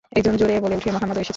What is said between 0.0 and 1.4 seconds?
একজন জোরে বলে ওঠে, মুহাম্মাদও এসেছে।